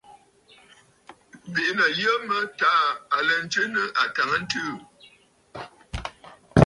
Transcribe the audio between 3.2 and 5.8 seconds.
lɛ ntswe nɨ àtàŋəntɨɨ aà.